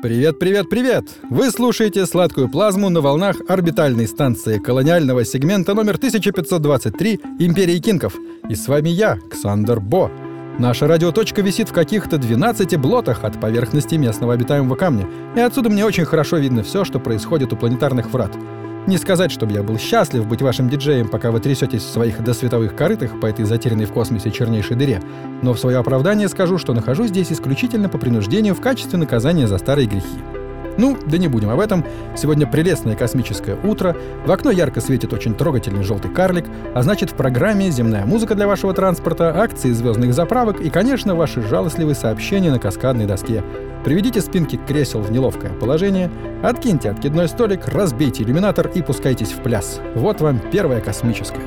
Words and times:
Привет, 0.00 0.38
привет, 0.38 0.70
привет! 0.70 1.08
Вы 1.28 1.50
слушаете 1.50 2.06
«Сладкую 2.06 2.48
плазму» 2.48 2.88
на 2.88 3.00
волнах 3.00 3.38
орбитальной 3.48 4.06
станции 4.06 4.60
колониального 4.60 5.24
сегмента 5.24 5.74
номер 5.74 5.96
1523 5.96 7.20
«Империи 7.40 7.80
Кинков». 7.80 8.14
И 8.48 8.54
с 8.54 8.68
вами 8.68 8.90
я, 8.90 9.18
Ксандер 9.28 9.80
Бо. 9.80 10.08
Наша 10.56 10.86
радиоточка 10.86 11.42
висит 11.42 11.70
в 11.70 11.72
каких-то 11.72 12.16
12 12.16 12.78
блотах 12.78 13.24
от 13.24 13.40
поверхности 13.40 13.96
местного 13.96 14.34
обитаемого 14.34 14.76
камня, 14.76 15.08
и 15.34 15.40
отсюда 15.40 15.68
мне 15.68 15.84
очень 15.84 16.04
хорошо 16.04 16.36
видно 16.36 16.62
все, 16.62 16.84
что 16.84 17.00
происходит 17.00 17.52
у 17.52 17.56
планетарных 17.56 18.12
врат— 18.12 18.36
не 18.86 18.96
сказать, 18.96 19.30
чтобы 19.30 19.52
я 19.52 19.62
был 19.62 19.78
счастлив 19.78 20.26
быть 20.26 20.42
вашим 20.42 20.68
диджеем, 20.68 21.08
пока 21.08 21.30
вы 21.30 21.40
трясетесь 21.40 21.82
в 21.82 21.90
своих 21.90 22.22
досветовых 22.22 22.74
корытах 22.74 23.20
по 23.20 23.26
этой 23.26 23.44
затерянной 23.44 23.86
в 23.86 23.92
космосе 23.92 24.30
чернейшей 24.30 24.76
дыре, 24.76 25.02
но 25.42 25.52
в 25.52 25.58
свое 25.58 25.78
оправдание 25.78 26.28
скажу, 26.28 26.58
что 26.58 26.72
нахожусь 26.72 27.10
здесь 27.10 27.32
исключительно 27.32 27.88
по 27.88 27.98
принуждению 27.98 28.54
в 28.54 28.60
качестве 28.60 28.98
наказания 28.98 29.46
за 29.46 29.58
старые 29.58 29.88
грехи. 29.88 30.37
Ну, 30.78 30.96
да 31.06 31.18
не 31.18 31.28
будем 31.28 31.50
об 31.50 31.60
этом. 31.60 31.84
Сегодня 32.16 32.46
прелестное 32.46 32.94
космическое 32.94 33.58
утро, 33.62 33.96
в 34.24 34.30
окно 34.30 34.50
ярко 34.50 34.80
светит 34.80 35.12
очень 35.12 35.34
трогательный 35.34 35.82
желтый 35.82 36.10
карлик, 36.10 36.46
а 36.74 36.82
значит 36.82 37.10
в 37.10 37.14
программе 37.14 37.70
земная 37.70 38.06
музыка 38.06 38.34
для 38.34 38.46
вашего 38.46 38.72
транспорта, 38.72 39.42
акции 39.42 39.72
звездных 39.72 40.14
заправок 40.14 40.60
и, 40.60 40.70
конечно, 40.70 41.14
ваши 41.14 41.42
жалостливые 41.42 41.96
сообщения 41.96 42.50
на 42.50 42.60
каскадной 42.60 43.06
доске. 43.06 43.42
Приведите 43.84 44.20
спинки 44.20 44.58
кресел 44.68 45.00
в 45.00 45.10
неловкое 45.10 45.52
положение, 45.52 46.10
откиньте 46.42 46.90
откидной 46.90 47.28
столик, 47.28 47.66
разбейте 47.68 48.22
иллюминатор 48.22 48.70
и 48.74 48.82
пускайтесь 48.82 49.32
в 49.32 49.40
пляс. 49.42 49.80
Вот 49.94 50.20
вам 50.20 50.40
первая 50.50 50.80
космическая. 50.80 51.42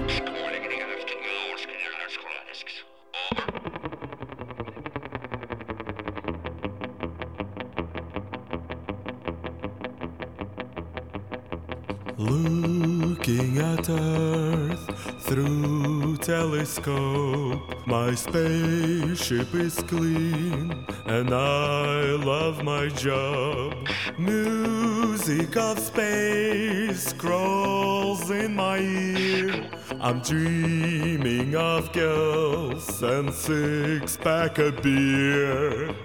Looking 12.22 13.58
at 13.58 13.89
Earth 13.89 15.22
through 15.22 16.17
telescope, 16.17 17.88
my 17.88 18.13
spaceship 18.13 19.52
is 19.55 19.78
clean 19.88 20.86
and 21.08 21.33
I 21.33 22.02
love 22.23 22.63
my 22.63 22.89
job. 22.89 23.73
Music 24.19 25.58
of 25.58 25.80
space 25.80 27.11
crawls 27.13 28.30
in 28.30 28.56
my 28.56 28.78
ear. 28.78 29.67
I'm 30.00 30.19
dreaming 30.22 31.56
of 31.56 31.91
girls 31.91 33.02
and 33.02 33.33
six 33.33 34.16
pack 34.16 34.59
of 34.59 34.80
beer. 34.83 35.95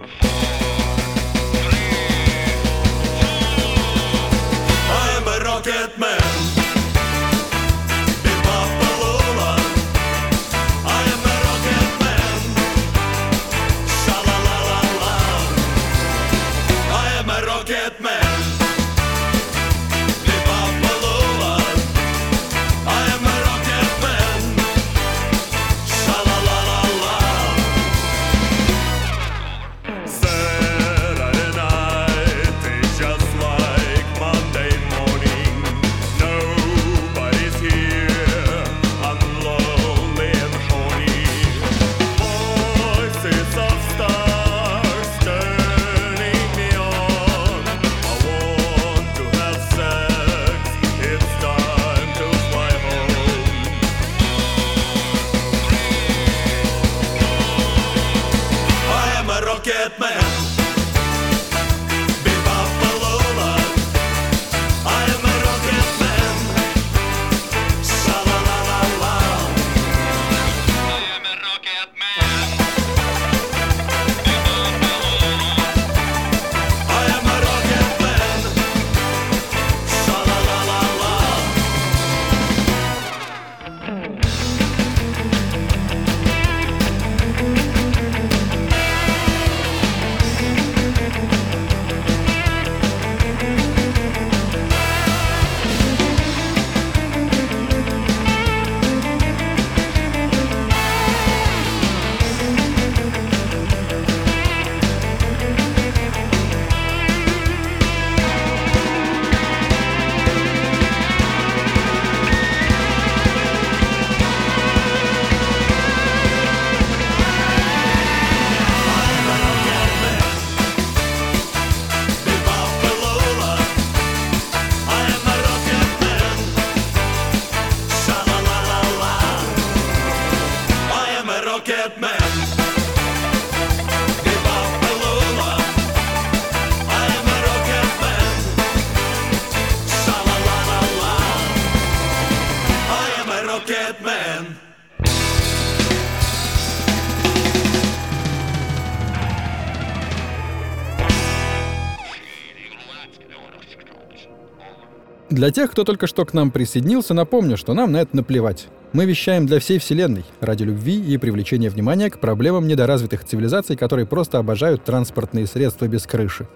Для 155.30 155.50
тех, 155.50 155.72
кто 155.72 155.82
только 155.82 156.06
что 156.06 156.24
к 156.24 156.34
нам 156.34 156.52
присоединился, 156.52 157.12
напомню, 157.12 157.56
что 157.56 157.74
нам 157.74 157.90
на 157.90 157.96
это 157.98 158.14
наплевать. 158.16 158.68
Мы 158.92 159.06
вещаем 159.06 159.46
для 159.46 159.58
всей 159.58 159.80
Вселенной 159.80 160.24
ради 160.40 160.62
любви 160.62 161.00
и 161.00 161.18
привлечения 161.18 161.68
внимания 161.68 162.10
к 162.10 162.20
проблемам 162.20 162.68
недоразвитых 162.68 163.24
цивилизаций, 163.24 163.76
которые 163.76 164.06
просто 164.06 164.38
обожают 164.38 164.84
транспортные 164.84 165.48
средства 165.48 165.88
без 165.88 166.06
крыши. 166.06 166.46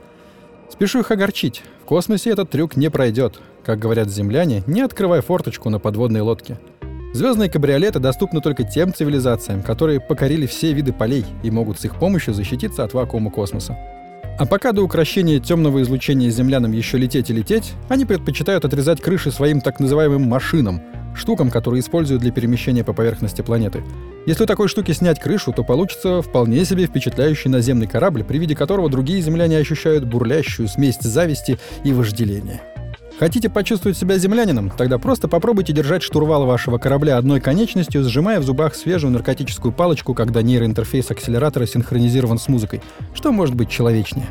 Спешу 0.70 1.00
их 1.00 1.10
огорчить. 1.10 1.62
В 1.82 1.86
космосе 1.86 2.30
этот 2.30 2.50
трюк 2.50 2.76
не 2.76 2.90
пройдет. 2.90 3.40
Как 3.64 3.80
говорят 3.80 4.08
земляне, 4.08 4.62
не 4.68 4.82
открывай 4.82 5.20
форточку 5.20 5.68
на 5.68 5.80
подводной 5.80 6.20
лодке. 6.20 6.60
Звездные 7.12 7.50
кабриолеты 7.50 7.98
доступны 7.98 8.40
только 8.40 8.62
тем 8.62 8.94
цивилизациям, 8.94 9.64
которые 9.64 9.98
покорили 9.98 10.46
все 10.46 10.72
виды 10.72 10.92
полей 10.92 11.26
и 11.42 11.50
могут 11.50 11.80
с 11.80 11.84
их 11.84 11.96
помощью 11.96 12.34
защититься 12.34 12.84
от 12.84 12.94
вакуума 12.94 13.32
космоса. 13.32 13.76
А 14.40 14.46
пока 14.46 14.72
до 14.72 14.80
украшения 14.80 15.38
темного 15.38 15.82
излучения 15.82 16.30
землянам 16.30 16.72
еще 16.72 16.96
лететь 16.96 17.28
и 17.28 17.34
лететь, 17.34 17.74
они 17.90 18.06
предпочитают 18.06 18.64
отрезать 18.64 19.02
крыши 19.02 19.30
своим 19.30 19.60
так 19.60 19.80
называемым 19.80 20.22
машинам, 20.22 20.80
штукам, 21.14 21.50
которые 21.50 21.82
используют 21.82 22.22
для 22.22 22.32
перемещения 22.32 22.82
по 22.82 22.94
поверхности 22.94 23.42
планеты. 23.42 23.84
Если 24.24 24.44
у 24.44 24.46
такой 24.46 24.68
штуки 24.68 24.92
снять 24.92 25.20
крышу, 25.20 25.52
то 25.52 25.62
получится 25.62 26.22
вполне 26.22 26.64
себе 26.64 26.86
впечатляющий 26.86 27.50
наземный 27.50 27.86
корабль, 27.86 28.24
при 28.24 28.38
виде 28.38 28.56
которого 28.56 28.88
другие 28.88 29.20
земляне 29.20 29.58
ощущают 29.58 30.04
бурлящую 30.04 30.68
смесь 30.68 30.96
зависти 31.00 31.58
и 31.84 31.92
вожделения. 31.92 32.62
Хотите 33.20 33.50
почувствовать 33.50 33.98
себя 33.98 34.16
землянином? 34.16 34.70
Тогда 34.70 34.96
просто 34.96 35.28
попробуйте 35.28 35.74
держать 35.74 36.02
штурвал 36.02 36.46
вашего 36.46 36.78
корабля 36.78 37.18
одной 37.18 37.38
конечностью, 37.38 38.02
сжимая 38.02 38.40
в 38.40 38.44
зубах 38.44 38.74
свежую 38.74 39.12
наркотическую 39.12 39.72
палочку, 39.72 40.14
когда 40.14 40.40
нейроинтерфейс 40.40 41.10
акселератора 41.10 41.66
синхронизирован 41.66 42.38
с 42.38 42.48
музыкой. 42.48 42.80
Что 43.12 43.30
может 43.30 43.54
быть 43.54 43.68
человечнее? 43.68 44.26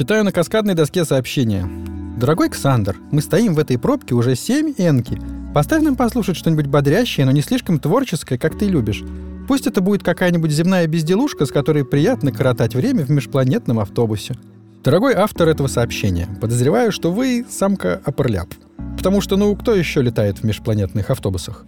Читаю 0.00 0.24
на 0.24 0.32
каскадной 0.32 0.72
доске 0.72 1.04
сообщения. 1.04 1.68
Дорогой 2.16 2.48
Ксандр, 2.48 2.96
мы 3.10 3.20
стоим 3.20 3.52
в 3.52 3.58
этой 3.58 3.78
пробке 3.78 4.14
уже 4.14 4.34
7 4.34 4.72
энки. 4.78 5.20
Поставь 5.52 5.82
нам 5.82 5.94
послушать 5.94 6.38
что-нибудь 6.38 6.68
бодрящее, 6.68 7.26
но 7.26 7.32
не 7.32 7.42
слишком 7.42 7.78
творческое, 7.78 8.38
как 8.38 8.58
ты 8.58 8.64
любишь. 8.64 9.04
Пусть 9.46 9.66
это 9.66 9.82
будет 9.82 10.02
какая-нибудь 10.02 10.52
земная 10.52 10.86
безделушка, 10.86 11.44
с 11.44 11.50
которой 11.50 11.84
приятно 11.84 12.32
коротать 12.32 12.74
время 12.74 13.04
в 13.04 13.10
межпланетном 13.10 13.78
автобусе. 13.78 14.36
Дорогой 14.82 15.12
автор 15.12 15.48
этого 15.48 15.66
сообщения, 15.66 16.30
подозреваю, 16.40 16.92
что 16.92 17.12
вы 17.12 17.44
самка 17.50 18.00
Аперляп. 18.02 18.48
Потому 18.96 19.20
что, 19.20 19.36
ну, 19.36 19.54
кто 19.54 19.74
еще 19.74 20.00
летает 20.00 20.38
в 20.38 20.44
межпланетных 20.44 21.10
автобусах? 21.10 21.66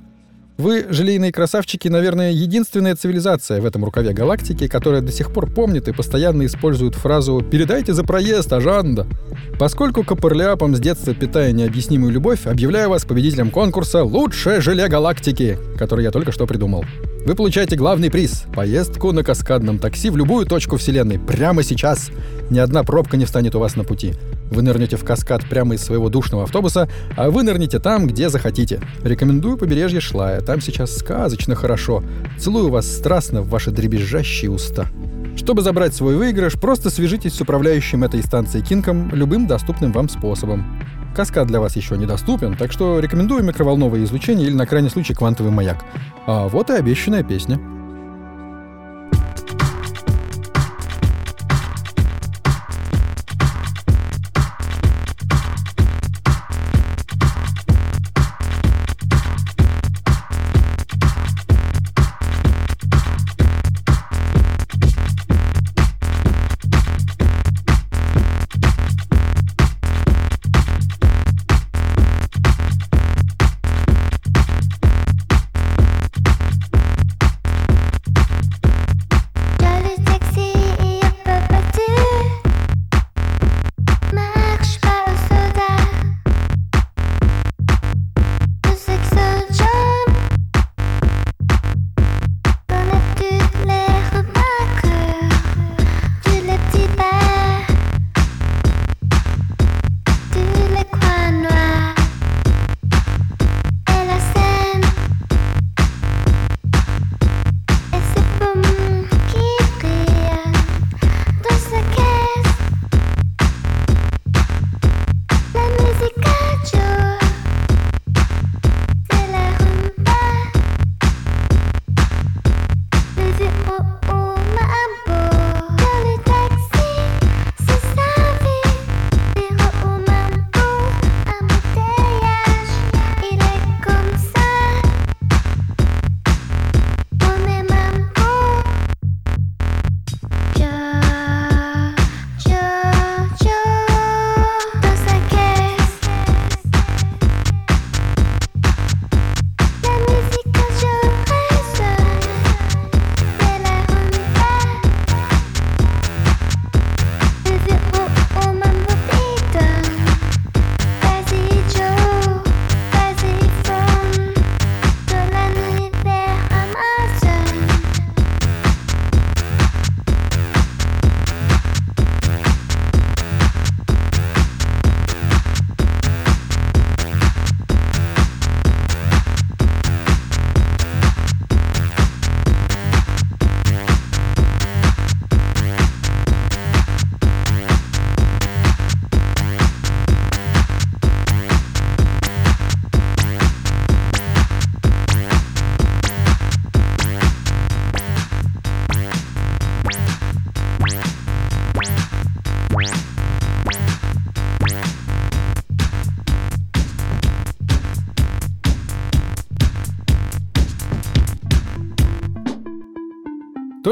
Вы, 0.58 0.86
желейные 0.90 1.32
красавчики, 1.32 1.88
наверное, 1.88 2.30
единственная 2.30 2.94
цивилизация 2.94 3.60
в 3.60 3.66
этом 3.66 3.84
рукаве 3.84 4.12
галактики, 4.12 4.68
которая 4.68 5.00
до 5.00 5.10
сих 5.10 5.32
пор 5.32 5.50
помнит 5.50 5.88
и 5.88 5.92
постоянно 5.92 6.44
использует 6.44 6.94
фразу 6.94 7.42
«передайте 7.42 7.94
за 7.94 8.04
проезд, 8.04 8.52
Ажанда». 8.52 9.06
Поскольку 9.58 10.04
к 10.04 10.12
Апырляпам 10.12 10.76
с 10.76 10.80
детства 10.80 11.14
питая 11.14 11.52
необъяснимую 11.52 12.12
любовь, 12.12 12.46
объявляю 12.46 12.90
вас 12.90 13.04
победителем 13.04 13.50
конкурса 13.50 14.04
«Лучшее 14.04 14.60
желе 14.60 14.88
галактики», 14.88 15.58
который 15.78 16.04
я 16.04 16.10
только 16.10 16.32
что 16.32 16.46
придумал. 16.46 16.84
Вы 17.24 17.34
получаете 17.34 17.76
главный 17.76 18.10
приз— 18.10 18.44
поездку 18.54 19.12
на 19.12 19.24
каскадном 19.24 19.78
такси 19.78 20.10
в 20.10 20.16
любую 20.16 20.44
точку 20.44 20.76
Вселенной 20.76 21.18
прямо 21.18 21.62
сейчас. 21.62 22.10
Ни 22.50 22.58
одна 22.58 22.84
пробка 22.84 23.16
не 23.16 23.24
встанет 23.24 23.54
у 23.54 23.58
вас 23.58 23.76
на 23.76 23.84
пути. 23.84 24.14
Вы 24.52 24.60
нырнете 24.60 24.96
в 24.96 25.04
каскад 25.04 25.48
прямо 25.48 25.76
из 25.76 25.82
своего 25.82 26.10
душного 26.10 26.44
автобуса, 26.44 26.86
а 27.16 27.30
вы 27.30 27.42
нырнете 27.42 27.78
там, 27.78 28.06
где 28.06 28.28
захотите. 28.28 28.80
Рекомендую 29.02 29.56
побережье 29.56 30.00
Шлая. 30.00 30.42
Там 30.42 30.60
сейчас 30.60 30.94
сказочно 30.94 31.54
хорошо. 31.54 32.04
Целую 32.38 32.68
вас 32.68 32.86
страстно 32.86 33.40
в 33.40 33.48
ваши 33.48 33.70
дребезжащие 33.70 34.50
уста. 34.50 34.88
Чтобы 35.36 35.62
забрать 35.62 35.94
свой 35.94 36.16
выигрыш, 36.16 36.60
просто 36.60 36.90
свяжитесь 36.90 37.32
с 37.32 37.40
управляющим 37.40 38.04
этой 38.04 38.22
станцией 38.22 38.62
Кинком 38.62 39.08
любым 39.14 39.46
доступным 39.46 39.90
вам 39.90 40.10
способом. 40.10 40.78
Каскад 41.16 41.46
для 41.46 41.58
вас 41.58 41.74
еще 41.76 41.96
недоступен, 41.96 42.54
так 42.54 42.72
что 42.72 43.00
рекомендую 43.00 43.42
микроволновое 43.44 44.04
излучение 44.04 44.48
или 44.48 44.54
на 44.54 44.66
крайний 44.66 44.90
случай 44.90 45.14
квантовый 45.14 45.50
маяк. 45.50 45.82
А 46.26 46.48
вот 46.48 46.68
и 46.68 46.74
обещанная 46.74 47.22
песня. 47.22 47.58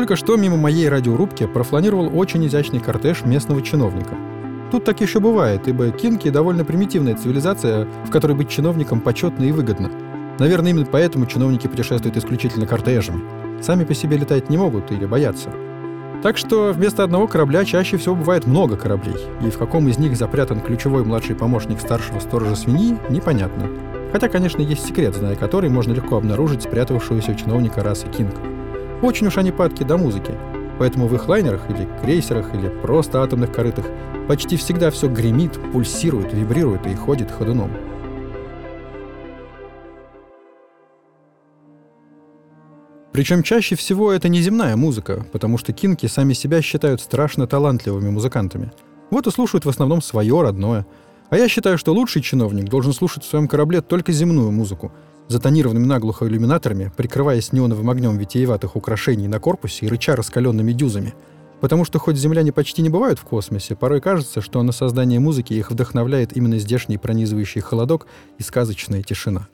Только 0.01 0.17
что 0.17 0.37
мимо 0.37 0.57
моей 0.57 0.89
радиорубки 0.89 1.47
профланировал 1.47 2.19
очень 2.19 2.47
изящный 2.47 2.81
кортеж 2.81 3.23
местного 3.27 3.61
чиновника. 3.61 4.17
Тут 4.73 4.83
так 4.85 5.03
еще 5.03 5.21
бывает, 5.21 5.69
ибо 5.69 5.91
кинки— 5.91 6.31
довольно 6.31 6.65
примитивная 6.65 7.17
цивилизация, 7.17 7.87
в 8.07 8.11
которой 8.11 8.33
быть 8.33 8.49
чиновником 8.49 9.03
почетно 9.03 9.45
и 9.45 9.53
выгодно. 9.53 9.91
Наверное, 10.39 10.71
именно 10.71 10.87
поэтому 10.87 11.27
чиновники 11.27 11.67
путешествуют 11.67 12.17
исключительно 12.17 12.67
кортежами. 12.67 13.21
Сами 13.61 13.85
по 13.85 13.93
себе 13.93 14.17
летать 14.17 14.49
не 14.49 14.57
могут 14.57 14.91
или 14.91 15.05
боятся. 15.05 15.51
Так 16.23 16.39
что 16.39 16.73
вместо 16.73 17.05
одного 17.05 17.27
корабля 17.27 17.67
чаще 17.67 17.99
всего 17.99 18.15
бывает 18.15 18.47
много 18.47 18.79
кораблей, 18.79 19.19
и 19.45 19.51
в 19.51 19.59
каком 19.59 19.87
из 19.87 19.99
них 19.99 20.17
запрятан 20.17 20.63
ключевой 20.63 21.05
младший 21.05 21.37
помощник 21.37 21.79
старшего 21.79 22.21
сторожа 22.21 22.57
свиньи, 22.57 22.97
непонятно. 23.11 23.69
Хотя, 24.13 24.31
конечно, 24.31 24.63
есть 24.63 24.87
секрет, 24.87 25.15
зная 25.15 25.37
который 25.37 25.69
можно 25.69 25.93
легко 25.93 26.17
обнаружить 26.17 26.63
спрятавшегося 26.63 27.33
у 27.33 27.35
чиновника 27.35 27.83
расы 27.83 28.07
Кинг. 28.07 28.35
Очень 29.03 29.29
уж 29.29 29.39
они 29.39 29.51
падки 29.51 29.83
до 29.83 29.97
музыки. 29.97 30.35
Поэтому 30.79 31.09
в 31.09 31.15
их 31.15 31.27
лайнерах 31.27 31.71
или 31.71 31.89
крейсерах 32.03 32.55
или 32.55 32.69
просто 32.69 33.23
атомных 33.23 33.51
корытах 33.51 33.87
почти 34.29 34.57
всегда 34.57 34.91
все 34.91 35.09
гремит, 35.09 35.59
пульсирует, 35.73 36.35
вибрирует 36.35 36.87
и 36.87 36.95
ходит 36.95 37.31
ходуном. 37.31 37.71
Причем 43.13 43.43
чаще 43.43 43.75
всего 43.75 44.13
это 44.13 44.29
не 44.29 44.41
земная 44.41 44.77
музыка, 44.77 45.27
потому 45.33 45.57
что 45.57 45.73
кинки 45.73 46.07
сами 46.07 46.35
себя 46.35 46.61
считают 46.61 47.01
страшно 47.01 47.47
талантливыми 47.47 48.11
музыкантами. 48.11 48.71
Вот 49.11 49.27
и 49.27 49.31
слушают 49.31 49.65
в 49.65 49.69
основном 49.69 50.03
свое 50.03 50.41
родное. 50.43 50.87
А 51.31 51.37
я 51.37 51.49
считаю, 51.49 51.79
что 51.79 51.93
лучший 51.93 52.23
чиновник 52.23 52.69
должен 52.69 52.93
слушать 52.93 53.25
в 53.25 53.29
своем 53.29 53.49
корабле 53.49 53.81
только 53.81 54.13
земную 54.13 54.51
музыку— 54.51 54.93
затонированными 55.31 55.87
наглухо 55.87 56.27
иллюминаторами, 56.27 56.93
прикрываясь 56.97 57.53
неоновым 57.53 57.89
огнем 57.89 58.19
витиеватых 58.19 58.75
украшений 58.75 59.29
на 59.29 59.39
корпусе 59.39 59.87
и 59.87 59.89
рыча 59.89 60.17
раскаленными 60.17 60.73
дюзами. 60.73 61.15
Потому 61.61 61.85
что 61.85 61.99
хоть 61.99 62.17
земляне 62.17 62.53
почти 62.53 62.83
не 62.83 62.89
бывают 62.89 63.19
в 63.19 63.25
космосе, 63.25 63.77
порой 63.77 64.01
кажется, 64.01 64.41
что 64.41 64.63
на 64.63 64.73
создание 64.73 65.21
музыки 65.21 65.53
их 65.53 65.71
вдохновляет 65.71 66.37
именно 66.37 66.59
здешний 66.59 66.99
пронизывающий 66.99 67.61
холодок 67.61 68.07
и 68.39 68.43
сказочная 68.43 69.03
тишина. 69.03 69.49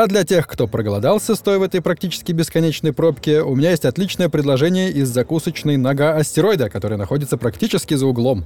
А 0.00 0.06
для 0.06 0.22
тех, 0.22 0.46
кто 0.46 0.68
проголодался, 0.68 1.34
стоя 1.34 1.58
в 1.58 1.62
этой 1.64 1.82
практически 1.82 2.30
бесконечной 2.30 2.92
пробке, 2.92 3.42
у 3.42 3.56
меня 3.56 3.70
есть 3.72 3.84
отличное 3.84 4.28
предложение 4.28 4.92
из 4.92 5.08
закусочной 5.08 5.76
нога 5.76 6.14
астероида, 6.14 6.70
которая 6.70 6.96
находится 6.96 7.36
практически 7.36 7.94
за 7.94 8.06
углом. 8.06 8.44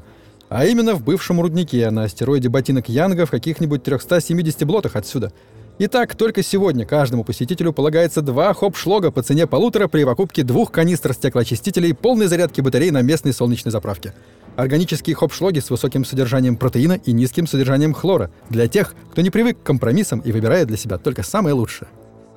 А 0.49 0.65
именно 0.65 0.95
в 0.95 1.05
бывшем 1.05 1.43
руднике 1.43 1.91
на 1.91 2.05
астероиде 2.05 2.49
ботинок 2.49 2.89
Янга 2.89 3.27
в 3.27 3.31
каких-нибудь 3.31 3.83
370 3.83 4.65
блотах 4.65 4.97
отсюда. 4.97 5.31
Итак, 5.79 6.15
только 6.15 6.43
сегодня 6.43 6.87
каждому 6.87 7.23
посетителю 7.23 7.75
полагается 7.75 8.23
два 8.23 8.55
хоп-шлога 8.55 9.11
по 9.11 9.23
цене 9.23 9.47
полутора 9.47 9.89
при 9.89 10.05
покупке 10.05 10.45
двух 10.45 10.73
канистр 10.73 11.13
стеклоочистителей 11.13 11.93
полной 11.93 12.29
зарядки 12.29 12.63
батарей 12.63 12.91
на 12.91 13.03
местной 13.03 13.35
солнечной 13.35 13.73
заправке. 13.73 14.15
Органические 14.57 15.17
хоп-шлоги 15.17 15.61
с 15.61 15.71
высоким 15.71 16.05
содержанием 16.05 16.57
протеина 16.57 17.01
и 17.05 17.13
низким 17.13 17.47
содержанием 17.47 17.95
хлора 17.95 18.31
для 18.51 18.69
тех, 18.69 18.95
кто 19.11 19.23
не 19.23 19.31
привык 19.31 19.59
к 19.61 19.67
компромиссам 19.67 20.21
и 20.21 20.33
выбирает 20.33 20.69
для 20.69 20.77
себя 20.77 20.99
только 20.99 21.23
самое 21.23 21.55
лучшее. 21.55 21.89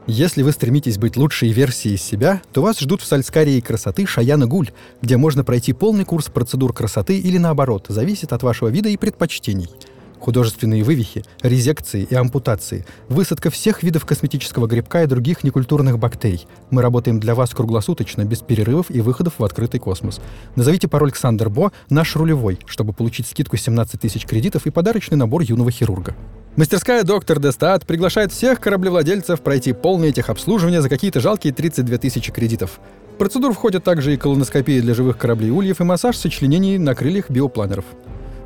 Если 0.08 0.43
вы 0.43 0.51
стремитесь 0.51 0.97
быть 0.97 1.17
лучшей 1.17 1.49
версией 1.49 1.97
себя, 1.97 2.41
то 2.54 2.62
вас 2.62 2.80
ждут 2.80 3.01
в 3.01 3.06
Сальскарии 3.06 3.60
красоты 3.60 4.06
Шаяна 4.06 4.45
Гуль, 4.45 4.69
где 5.01 5.17
можно 5.17 5.43
пройти 5.43 5.73
полный 5.73 6.06
курс 6.06 6.28
процедур 6.28 6.73
красоты 6.73 7.17
или 7.17 7.39
наоборот, 7.39 7.88
зависит 7.89 8.32
от 8.32 8.43
вашего 8.43 8.69
вида 8.69 8.89
и 8.89 8.97
предпочтений– 8.97 9.69
художественные 10.25 10.83
вывихи, 10.83 11.23
резекции 11.43 12.07
и 12.09 12.15
ампутации, 12.15 12.83
высадка 13.09 13.51
всех 13.51 13.83
видов 13.83 14.05
косметического 14.05 14.65
грибка 14.65 15.03
и 15.03 15.05
других 15.05 15.43
некультурных 15.43 15.99
бактерий. 15.99 16.47
Мы 16.71 16.81
работаем 16.81 17.19
для 17.19 17.35
вас 17.35 17.51
круглосуточно, 17.51 18.25
без 18.25 18.39
перерывов 18.39 18.89
и 18.89 19.01
выходов 19.01 19.33
в 19.38 19.43
открытый 19.43 19.79
космос. 19.79 20.19
Назовите 20.55 20.88
пароль 20.88 21.11
Ксандер 21.11 21.51
Бо 21.51 21.71
«Наш 21.91 22.15
рулевой», 22.15 22.57
чтобы 22.65 22.91
получить 22.91 23.27
скидку 23.27 23.55
17 23.55 24.01
тысяч 24.01 24.25
кредитов 24.25 24.65
и 24.65 24.71
подарочный 24.71 25.15
набор 25.15 25.43
юного 25.43 25.69
хирурга. 25.69 26.15
Мастерская 26.55 27.03
«Доктор 27.03 27.39
Дестат» 27.39 27.85
приглашает 27.85 28.31
всех 28.31 28.59
кораблевладельцев 28.59 29.41
пройти 29.41 29.73
полное 29.73 30.11
техобслуживание 30.11 30.81
за 30.81 30.89
какие-то 30.89 31.19
жалкие 31.19 31.53
32 31.53 31.99
тысячи 31.99 32.31
кредитов. 32.31 32.79
В 33.13 33.17
процедуру 33.17 33.53
входят 33.53 33.83
также 33.83 34.15
и 34.15 34.17
колоноскопия 34.17 34.81
для 34.81 34.95
живых 34.95 35.19
кораблей 35.19 35.51
ульев 35.51 35.81
и 35.81 35.83
массаж 35.83 36.17
сочленений 36.17 36.79
на 36.79 36.95
крыльях 36.95 37.29
биопланеров. 37.29 37.85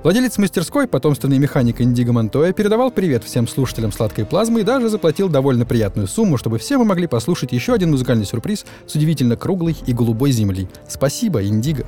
Владелец 0.01 0.37
мастерской, 0.37 0.87
потомственный 0.87 1.39
механик 1.39 1.81
Индиго 1.81 2.13
Монтоя, 2.13 2.53
передавал 2.53 2.89
привет 2.89 3.25
всем 3.25 3.49
слушателям 3.49 3.91
сладкой 3.91 4.25
плазмы 4.25 4.61
и 4.61 4.63
даже 4.63 4.87
заплатил 4.87 5.27
довольно 5.27 5.65
приятную 5.65 6.07
сумму, 6.07 6.37
чтобы 6.37 6.57
все 6.57 6.77
мы 6.77 6.85
могли 6.85 7.05
послушать 7.05 7.51
еще 7.51 7.73
один 7.73 7.91
музыкальный 7.91 8.25
сюрприз 8.25 8.65
с 8.87 8.95
удивительно 8.95 9.35
круглой 9.35 9.75
и 9.85 9.91
голубой 9.91 10.31
земли. 10.31 10.69
Спасибо, 10.87 11.45
Индиго! 11.45 11.85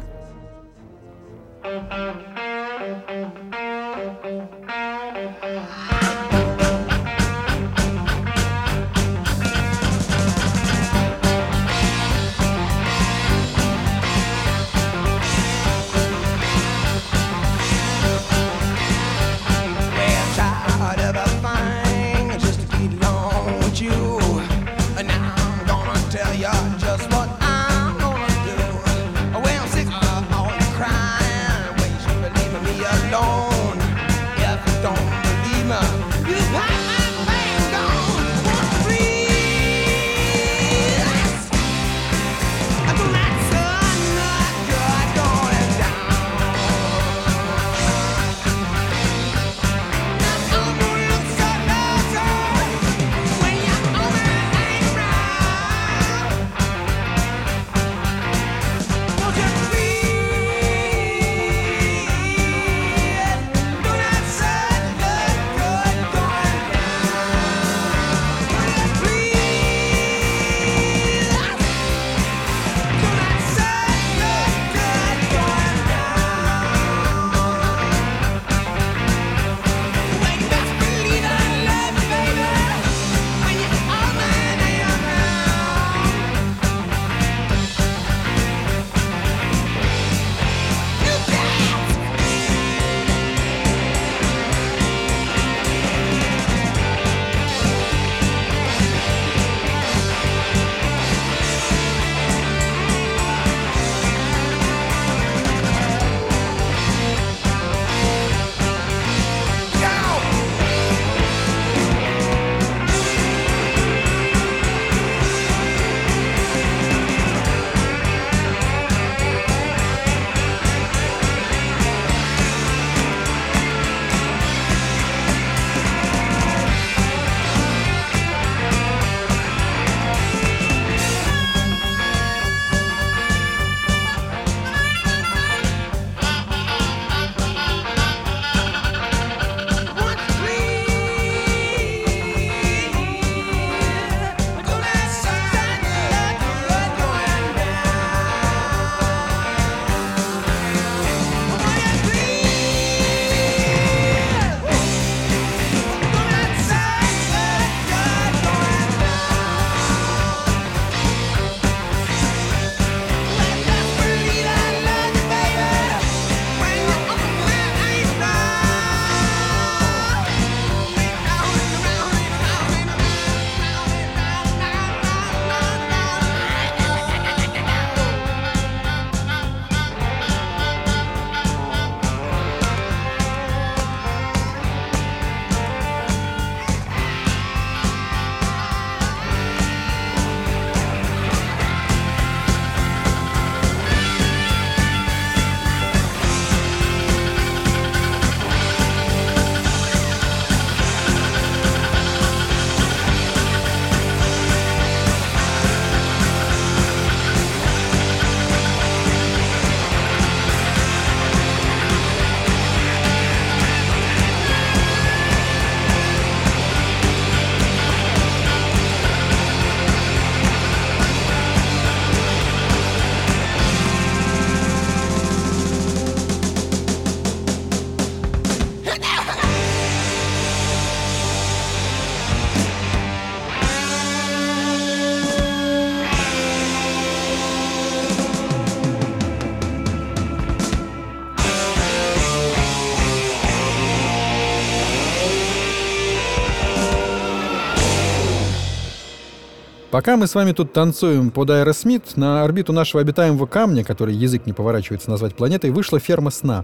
Пока 249.91 250.15
мы 250.15 250.25
с 250.25 250.36
вами 250.36 250.54
тут 250.54 250.71
танцуем 250.71 251.32
под 251.32 251.49
Аэросмит, 251.49 252.15
на 252.15 252.43
орбиту 252.43 252.71
нашего 252.71 253.01
обитаемого 253.01 253.45
камня, 253.45 253.84
который 253.84 254.15
язык 254.15 254.45
не 254.45 254.54
поворачивается 254.54 255.10
назвать 255.10 255.36
планетой, 255.36 255.71
вышла 255.71 255.99
ферма 255.99 256.32
сна. 256.32 256.63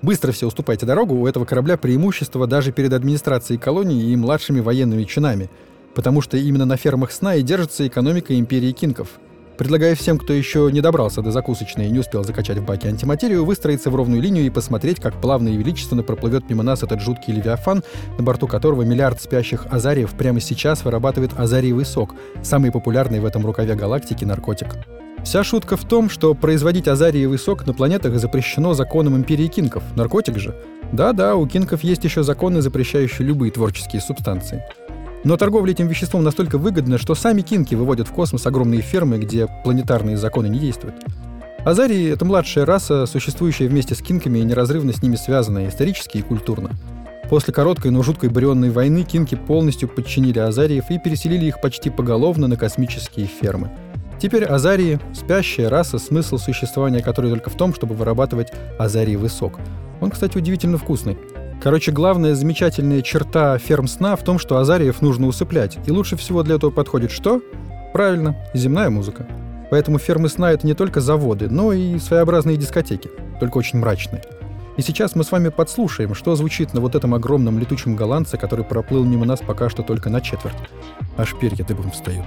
Быстро 0.00 0.30
все 0.30 0.46
уступайте 0.46 0.86
дорогу, 0.86 1.16
у 1.16 1.26
этого 1.26 1.44
корабля 1.44 1.76
преимущество 1.76 2.46
даже 2.46 2.70
перед 2.70 2.92
администрацией 2.92 3.58
колонии 3.58 4.12
и 4.12 4.16
младшими 4.16 4.60
военными 4.60 5.02
чинами, 5.02 5.50
потому 5.92 6.20
что 6.20 6.36
именно 6.36 6.66
на 6.66 6.76
фермах 6.76 7.10
сна 7.10 7.34
и 7.34 7.42
держится 7.42 7.84
экономика 7.84 8.38
империи 8.38 8.70
кинков— 8.70 9.08
Предлагаю 9.58 9.96
всем, 9.96 10.18
кто 10.18 10.32
еще 10.32 10.70
не 10.72 10.80
добрался 10.80 11.20
до 11.20 11.32
закусочной 11.32 11.88
и 11.88 11.90
не 11.90 11.98
успел 11.98 12.22
закачать 12.22 12.58
в 12.58 12.64
баке 12.64 12.88
антиматерию, 12.88 13.44
выстроиться 13.44 13.90
в 13.90 13.96
ровную 13.96 14.22
линию 14.22 14.46
и 14.46 14.50
посмотреть, 14.50 15.00
как 15.00 15.20
плавно 15.20 15.48
и 15.48 15.56
величественно 15.56 16.04
проплывет 16.04 16.48
мимо 16.48 16.62
нас 16.62 16.84
этот 16.84 17.00
жуткий 17.00 17.34
левиафан, 17.34 17.82
на 18.16 18.22
борту 18.22 18.46
которого 18.46 18.82
миллиард 18.82 19.20
спящих 19.20 19.66
азариев 19.68 20.12
прямо 20.12 20.38
сейчас 20.38 20.84
вырабатывает 20.84 21.32
азариевый 21.36 21.84
сок, 21.86 22.14
самый 22.40 22.70
популярный 22.70 23.18
в 23.18 23.26
этом 23.26 23.44
рукаве 23.44 23.74
галактики 23.74 24.24
наркотик. 24.24 24.76
Вся 25.24 25.42
шутка 25.42 25.76
в 25.76 25.84
том, 25.84 26.08
что 26.08 26.34
производить 26.34 26.86
азариевый 26.86 27.38
сок 27.38 27.66
на 27.66 27.74
планетах 27.74 28.16
запрещено 28.20 28.74
законом 28.74 29.16
империи 29.16 29.48
кинков. 29.48 29.82
Наркотик 29.96 30.38
же. 30.38 30.54
Да-да, 30.92 31.34
у 31.34 31.48
кинков 31.48 31.82
есть 31.82 32.04
еще 32.04 32.22
законы, 32.22 32.62
запрещающие 32.62 33.26
любые 33.26 33.50
творческие 33.50 34.00
субстанции. 34.00 34.64
Но 35.24 35.36
торговля 35.36 35.72
этим 35.72 35.88
веществом 35.88 36.22
настолько 36.22 36.58
выгодна, 36.58 36.98
что 36.98 37.14
сами 37.14 37.42
кинки 37.42 37.74
выводят 37.74 38.08
в 38.08 38.12
космос 38.12 38.46
огромные 38.46 38.80
фермы, 38.80 39.18
где 39.18 39.48
планетарные 39.64 40.16
законы 40.16 40.46
не 40.48 40.58
действуют. 40.58 40.96
Азарии— 41.64 42.10
это 42.12 42.24
младшая 42.24 42.64
раса, 42.64 43.06
существующая 43.06 43.68
вместе 43.68 43.94
с 43.94 43.98
кинками 43.98 44.38
и 44.38 44.44
неразрывно 44.44 44.92
с 44.92 45.02
ними 45.02 45.16
связанная 45.16 45.68
исторически 45.68 46.18
и 46.18 46.22
культурно. 46.22 46.70
После 47.28 47.52
короткой, 47.52 47.90
но 47.90 48.02
жуткой 48.02 48.30
барионной 48.30 48.70
войны 48.70 49.02
кинки 49.02 49.34
полностью 49.34 49.88
подчинили 49.88 50.38
азариев 50.38 50.90
и 50.90 50.98
переселили 50.98 51.46
их 51.46 51.60
почти 51.60 51.90
поголовно 51.90 52.46
на 52.46 52.56
космические 52.56 53.26
фермы— 53.26 53.70
Теперь 54.18 54.44
азарии— 54.44 54.98
спящая 55.14 55.70
раса, 55.70 55.98
смысл 55.98 56.38
существования 56.38 57.02
которой 57.02 57.30
только 57.30 57.50
в 57.50 57.56
том, 57.56 57.72
чтобы 57.72 57.94
вырабатывать 57.94 58.52
азариевый 58.76 59.30
сок. 59.30 59.60
Он, 60.00 60.10
кстати, 60.10 60.36
удивительно 60.36 60.76
вкусный. 60.76 61.16
Короче, 61.60 61.90
главная 61.90 62.34
замечательная 62.34 63.02
черта 63.02 63.58
ферм 63.58 63.88
сна 63.88 64.14
в 64.14 64.22
том, 64.22 64.38
что 64.38 64.58
азариев 64.58 65.02
нужно 65.02 65.26
усыплять. 65.26 65.78
И 65.86 65.90
лучше 65.90 66.16
всего 66.16 66.44
для 66.44 66.54
этого 66.54 66.70
подходит 66.70 67.10
что? 67.10 67.42
Правильно, 67.92 68.36
земная 68.54 68.90
музыка. 68.90 69.26
Поэтому 69.70 69.98
фермы 69.98 70.28
сна— 70.28 70.52
это 70.52 70.66
не 70.66 70.74
только 70.74 71.00
заводы, 71.00 71.50
но 71.50 71.72
и 71.72 71.98
своеобразные 71.98 72.56
дискотеки, 72.56 73.10
только 73.40 73.58
очень 73.58 73.80
мрачные. 73.80 74.22
И 74.76 74.82
сейчас 74.82 75.16
мы 75.16 75.24
с 75.24 75.32
вами 75.32 75.48
подслушаем, 75.48 76.14
что 76.14 76.36
звучит 76.36 76.72
на 76.72 76.80
вот 76.80 76.94
этом 76.94 77.12
огромном 77.12 77.58
летучем 77.58 77.96
голландце, 77.96 78.38
который 78.38 78.64
проплыл 78.64 79.04
мимо 79.04 79.26
нас 79.26 79.40
пока 79.40 79.68
что 79.68 79.82
только 79.82 80.08
на 80.08 80.20
четверть. 80.20 80.54
Аж 81.16 81.34
перья 81.34 81.64
дыбом 81.64 81.90
встают. 81.90 82.24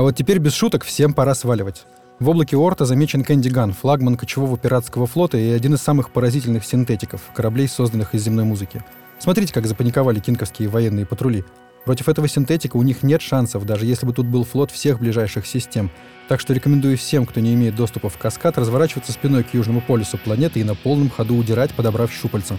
А 0.00 0.02
вот 0.02 0.16
теперь 0.16 0.38
без 0.38 0.54
шуток 0.54 0.82
всем 0.82 1.12
пора 1.12 1.34
сваливать. 1.34 1.84
В 2.20 2.30
облаке 2.30 2.56
Орта 2.56 2.86
замечен 2.86 3.22
Кэнди 3.22 3.50
Ган, 3.50 3.74
флагман 3.74 4.16
кочевого 4.16 4.56
пиратского 4.56 5.06
флота 5.06 5.36
и 5.36 5.50
один 5.50 5.74
из 5.74 5.82
самых 5.82 6.10
поразительных 6.10 6.64
синтетиков, 6.64 7.20
кораблей, 7.34 7.68
созданных 7.68 8.14
из 8.14 8.22
земной 8.22 8.44
музыки. 8.44 8.82
Смотрите, 9.18 9.52
как 9.52 9.66
запаниковали 9.66 10.18
кинковские 10.18 10.70
военные 10.70 11.04
патрули. 11.04 11.44
Против 11.84 12.08
этого 12.08 12.28
синтетика 12.28 12.78
у 12.78 12.82
них 12.82 13.02
нет 13.02 13.20
шансов, 13.20 13.66
даже 13.66 13.84
если 13.84 14.06
бы 14.06 14.14
тут 14.14 14.24
был 14.24 14.44
флот 14.44 14.70
всех 14.70 15.00
ближайших 15.00 15.46
систем. 15.46 15.90
Так 16.28 16.40
что 16.40 16.54
рекомендую 16.54 16.96
всем, 16.96 17.26
кто 17.26 17.40
не 17.40 17.52
имеет 17.52 17.76
доступа 17.76 18.08
в 18.08 18.16
каскад, 18.16 18.56
разворачиваться 18.56 19.12
спиной 19.12 19.44
к 19.44 19.52
южному 19.52 19.82
полюсу 19.82 20.16
планеты 20.16 20.60
и 20.60 20.64
на 20.64 20.74
полном 20.74 21.10
ходу 21.10 21.36
удирать, 21.36 21.74
подобрав 21.74 22.10
щупальца. 22.10 22.56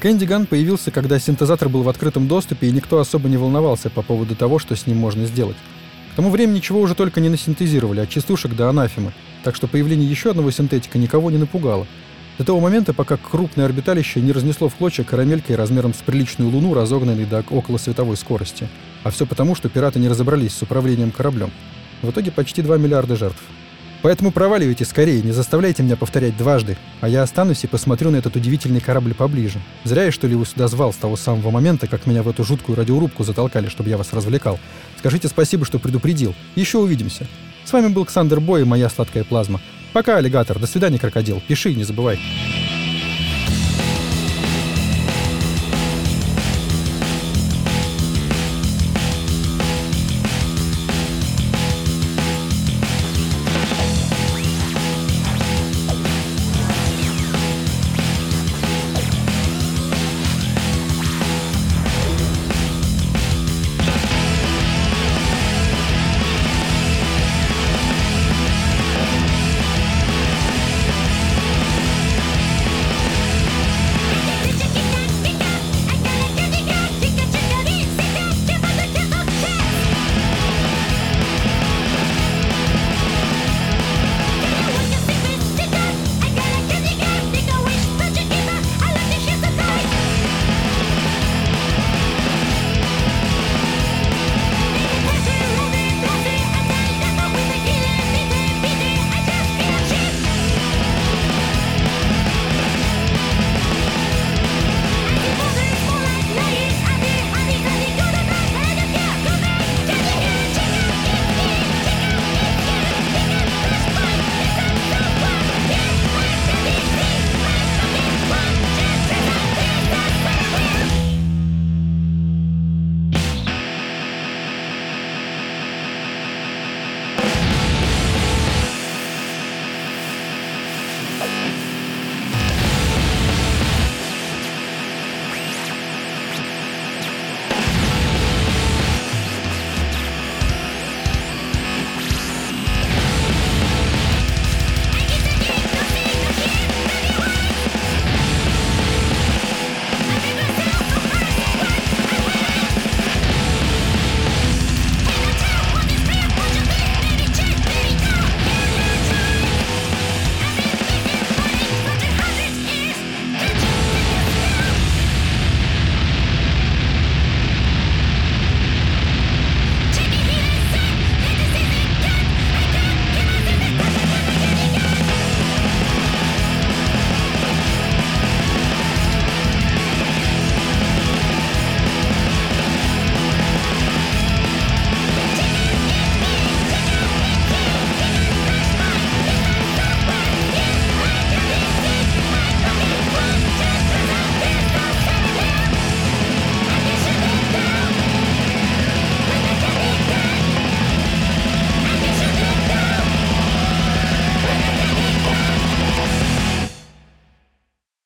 Кэндиган 0.00 0.44
появился, 0.44 0.90
когда 0.90 1.18
синтезатор 1.18 1.70
был 1.70 1.84
в 1.84 1.88
открытом 1.88 2.28
доступе, 2.28 2.68
и 2.68 2.72
никто 2.72 3.00
особо 3.00 3.30
не 3.30 3.38
волновался 3.38 3.88
по 3.88 4.02
поводу 4.02 4.36
того, 4.36 4.58
что 4.58 4.76
с 4.76 4.86
ним 4.86 4.98
можно 4.98 5.24
сделать. 5.24 5.56
К 6.16 6.24
тому 6.24 6.30
времени 6.30 6.56
ничего 6.56 6.80
уже 6.80 6.94
только 6.94 7.20
не 7.20 7.28
насинтезировали, 7.28 8.00
от 8.00 8.08
частушек 8.08 8.56
до 8.56 8.70
анафемы, 8.70 9.12
так 9.44 9.54
что 9.54 9.66
появление 9.66 10.08
еще 10.08 10.30
одного 10.30 10.50
синтетика 10.50 10.96
никого 10.96 11.30
не 11.30 11.36
напугало. 11.36 11.86
До 12.38 12.44
того 12.44 12.58
момента, 12.58 12.94
пока 12.94 13.18
крупное 13.18 13.66
орбиталище 13.66 14.22
не 14.22 14.32
разнесло 14.32 14.70
в 14.70 14.76
клочья 14.76 15.04
карамелькой 15.04 15.56
размером 15.56 15.92
с 15.92 15.98
приличную 15.98 16.50
луну, 16.50 16.72
разогнанной 16.72 17.26
до 17.26 17.44
около 17.50 17.76
световой 17.76 18.16
скорости. 18.16 18.66
А 19.04 19.10
все 19.10 19.26
потому, 19.26 19.54
что 19.54 19.68
пираты 19.68 19.98
не 19.98 20.08
разобрались 20.08 20.54
с 20.54 20.62
управлением 20.62 21.10
кораблем. 21.10 21.50
В 22.00 22.08
итоге 22.08 22.30
почти 22.30 22.62
2 22.62 22.78
миллиарда 22.78 23.14
жертв. 23.14 23.42
Поэтому 24.02 24.30
проваливайте 24.30 24.84
скорее, 24.84 25.22
не 25.22 25.32
заставляйте 25.32 25.82
меня 25.82 25.96
повторять 25.96 26.36
дважды, 26.36 26.76
а 27.00 27.08
я 27.08 27.22
останусь 27.22 27.64
и 27.64 27.66
посмотрю 27.66 28.10
на 28.10 28.16
этот 28.16 28.36
удивительный 28.36 28.80
корабль 28.80 29.14
поближе. 29.14 29.58
Зря 29.84 30.04
я, 30.04 30.12
что 30.12 30.26
ли, 30.26 30.34
его 30.34 30.44
сюда 30.44 30.68
звал 30.68 30.92
с 30.92 30.96
того 30.96 31.16
самого 31.16 31.50
момента, 31.50 31.86
как 31.86 32.06
меня 32.06 32.22
в 32.22 32.28
эту 32.28 32.44
жуткую 32.44 32.76
радиорубку 32.76 33.24
затолкали, 33.24 33.68
чтобы 33.68 33.90
я 33.90 33.98
вас 33.98 34.12
развлекал. 34.12 34.58
Скажите 34.98 35.28
спасибо, 35.28 35.64
что 35.64 35.78
предупредил. 35.78 36.34
Еще 36.54 36.78
увидимся. 36.78 37.26
С 37.64 37.72
вами 37.72 37.88
был 37.88 38.04
Ксандер 38.04 38.40
Бой 38.40 38.62
и 38.62 38.64
моя 38.64 38.88
сладкая 38.88 39.24
плазма. 39.24 39.60
Пока, 39.92 40.18
аллигатор. 40.18 40.58
До 40.58 40.66
свидания, 40.66 40.98
крокодил. 40.98 41.42
Пиши, 41.48 41.74
не 41.74 41.84
забывай. 41.84 42.20